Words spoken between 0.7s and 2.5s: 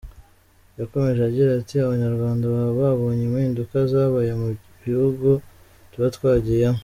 Yakomeje agira ati “Abanyarwanda